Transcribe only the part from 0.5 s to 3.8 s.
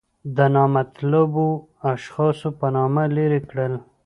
نامطلوبو اشخاصو په نامه لرې کړل.